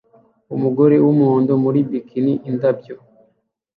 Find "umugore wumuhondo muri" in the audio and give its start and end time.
0.55-1.79